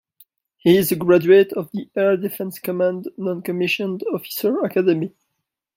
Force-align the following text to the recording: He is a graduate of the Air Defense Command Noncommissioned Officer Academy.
He 0.57 0.77
is 0.77 0.91
a 0.91 0.95
graduate 0.95 1.53
of 1.53 1.69
the 1.73 1.87
Air 1.95 2.17
Defense 2.17 2.57
Command 2.57 3.09
Noncommissioned 3.19 4.01
Officer 4.11 4.59
Academy. 4.61 5.13